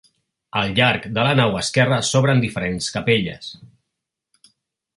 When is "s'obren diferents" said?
2.07-2.89